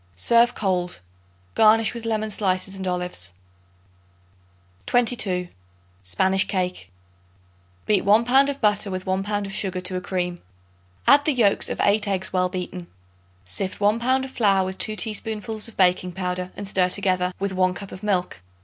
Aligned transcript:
Serve 0.15 0.55
cold. 0.55 0.99
Garnish 1.53 1.93
with 1.93 2.05
lemon 2.05 2.31
slices 2.31 2.75
and 2.75 2.87
olives. 2.87 3.33
22. 4.87 5.49
Spanish 6.01 6.47
Cake. 6.47 6.89
Beat 7.85 8.03
1 8.03 8.25
pound 8.25 8.49
of 8.49 8.59
butter 8.59 8.89
with 8.89 9.05
1 9.05 9.21
pound 9.21 9.45
of 9.45 9.53
sugar 9.53 9.79
to 9.81 9.95
a 9.95 10.01
cream. 10.01 10.41
Add 11.05 11.25
the 11.25 11.33
yolks 11.33 11.69
of 11.69 11.79
8 11.83 12.07
eggs 12.07 12.33
well 12.33 12.49
beaten. 12.49 12.87
Sift 13.45 13.79
1 13.79 13.99
pound 13.99 14.25
of 14.25 14.31
flour 14.31 14.65
with 14.65 14.79
2 14.79 14.95
teaspoonfuls 14.95 15.67
of 15.67 15.77
baking 15.77 16.13
powder 16.13 16.51
and 16.57 16.67
stir 16.67 16.89
together 16.89 17.31
with 17.39 17.53
1 17.53 17.75
cup 17.75 17.91
of 17.91 18.01
milk. 18.01 18.41